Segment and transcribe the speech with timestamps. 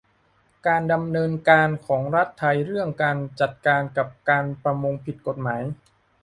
[0.67, 5.61] การดำเนินการของรัฐบาลไทยเรื่องการจัดการกับการประมงผิดกฎหมาย